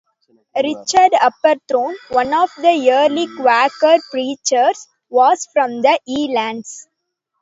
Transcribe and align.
Richard 0.55 1.11
Hubberthorne, 1.13 1.93
one 2.09 2.33
of 2.33 2.49
the 2.57 2.89
early 2.91 3.27
Quaker 3.27 4.01
preachers 4.09 4.87
was 5.11 5.47
from 5.53 5.83
the 5.83 5.99
Yealands. 6.09 6.87